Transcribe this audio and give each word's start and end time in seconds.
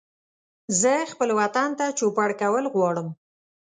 زه 0.81 0.93
خپل 1.11 1.29
وطن 1.39 1.69
ته 1.79 1.85
چوپړ 1.97 2.29
کول 2.41 2.65
غواړم 2.73 3.07